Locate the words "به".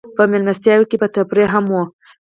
1.01-1.07